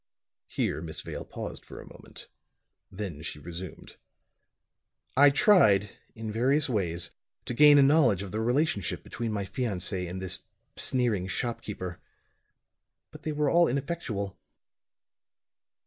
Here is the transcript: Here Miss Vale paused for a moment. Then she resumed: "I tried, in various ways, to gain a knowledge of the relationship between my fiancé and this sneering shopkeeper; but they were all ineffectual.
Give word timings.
Here 0.47 0.81
Miss 0.81 1.01
Vale 1.01 1.23
paused 1.25 1.63
for 1.63 1.79
a 1.79 1.85
moment. 1.85 2.27
Then 2.91 3.21
she 3.21 3.37
resumed: 3.37 3.97
"I 5.15 5.29
tried, 5.29 5.91
in 6.15 6.31
various 6.31 6.67
ways, 6.67 7.11
to 7.45 7.53
gain 7.53 7.77
a 7.77 7.83
knowledge 7.83 8.23
of 8.23 8.31
the 8.31 8.41
relationship 8.41 9.03
between 9.03 9.31
my 9.31 9.45
fiancé 9.45 10.09
and 10.09 10.19
this 10.19 10.41
sneering 10.75 11.27
shopkeeper; 11.27 11.99
but 13.11 13.21
they 13.21 13.31
were 13.31 13.47
all 13.51 13.67
ineffectual. 13.67 14.35